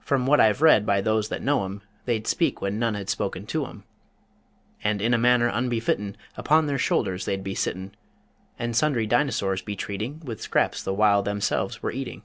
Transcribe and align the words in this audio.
From 0.00 0.26
what 0.26 0.38
I've 0.38 0.60
read 0.60 0.84
by 0.84 1.00
those 1.00 1.30
that 1.30 1.40
knew 1.42 1.62
'em 1.64 1.80
They'd 2.04 2.26
speak 2.26 2.60
when 2.60 2.78
none 2.78 2.92
had 2.92 3.08
spoken 3.08 3.46
to 3.46 3.64
'em, 3.64 3.84
And 4.84 5.00
in 5.00 5.14
a 5.14 5.16
manner 5.16 5.48
unbefittin' 5.48 6.16
Upon 6.36 6.66
their 6.66 6.76
shoulders 6.76 7.24
they'd 7.24 7.42
be 7.42 7.54
sittin', 7.54 7.92
And 8.58 8.76
sundry 8.76 9.06
dinosaurs 9.06 9.62
be 9.62 9.74
treating 9.74 10.20
With 10.20 10.42
scraps 10.42 10.82
the 10.82 10.92
while 10.92 11.22
themselves 11.22 11.82
were 11.82 11.90
eating. 11.90 12.20